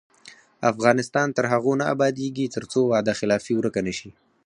افغانستان 0.71 1.27
تر 1.37 1.45
هغو 1.53 1.73
نه 1.81 1.85
ابادیږي، 1.93 2.45
ترڅو 2.55 2.79
وعده 2.91 3.13
خلافي 3.19 3.53
ورکه 3.55 3.81
نشي. 3.87 4.09